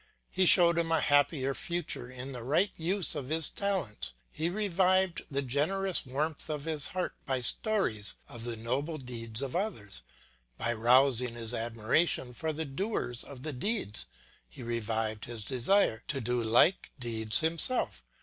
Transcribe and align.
He 0.31 0.47
showed 0.47 0.79
him 0.79 0.91
a 0.91 0.99
happier 0.99 1.53
future 1.53 2.09
in 2.09 2.31
the 2.31 2.41
right 2.41 2.71
use 2.75 3.13
of 3.13 3.29
his 3.29 3.49
talents; 3.49 4.13
he 4.31 4.49
revived 4.49 5.21
the 5.29 5.43
generous 5.43 6.07
warmth 6.07 6.49
of 6.49 6.65
his 6.65 6.87
heart 6.87 7.13
by 7.27 7.41
stories 7.41 8.15
of 8.27 8.43
the 8.43 8.55
noble 8.57 8.97
deeds 8.97 9.43
of 9.43 9.55
others; 9.55 10.01
by 10.57 10.73
rousing 10.73 11.35
his 11.35 11.53
admiration 11.53 12.33
for 12.33 12.51
the 12.51 12.65
doers 12.65 13.23
of 13.23 13.43
these 13.43 13.53
deeds 13.53 14.07
he 14.49 14.63
revived 14.63 15.25
his 15.25 15.43
desire 15.43 16.01
to 16.07 16.19
do 16.19 16.41
like 16.41 16.89
deeds 16.97 17.41
himself. 17.41 18.03